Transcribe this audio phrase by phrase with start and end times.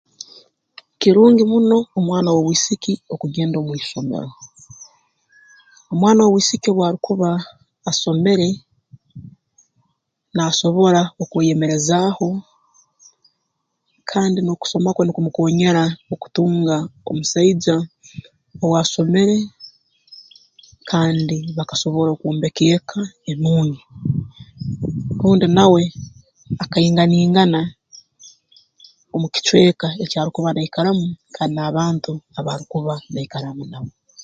[0.99, 4.29] Kirungi muno omwana w'obwisiki okugenda omu isomero
[5.91, 7.29] omwana w'obwisiki obu arukuba
[7.89, 8.49] asomere
[10.35, 12.27] naasobora okweyemerezaaho
[14.09, 16.75] kandi n'okusoma kwe nukumukoonyera okutunga
[17.09, 17.75] omusaija
[18.63, 19.37] owaasomere
[20.89, 22.99] kandi bakasobora okwombeka eka
[23.31, 23.81] enungi
[25.19, 25.81] rundi nawe
[26.63, 27.61] akainganingana
[29.15, 31.05] omu kicweka eki arukuba naikaramu
[31.35, 33.91] kandi n'abantu abarukuba naikaramu nabo